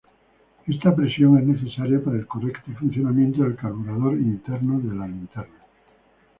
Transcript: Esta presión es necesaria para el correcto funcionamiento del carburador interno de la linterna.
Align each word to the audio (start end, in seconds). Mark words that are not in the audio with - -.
Esta 0.65 0.95
presión 0.95 1.37
es 1.37 1.45
necesaria 1.45 2.03
para 2.03 2.17
el 2.17 2.25
correcto 2.25 2.71
funcionamiento 2.79 3.43
del 3.43 3.55
carburador 3.55 4.13
interno 4.15 4.79
de 4.79 4.95
la 4.95 5.05
linterna. 5.05 5.59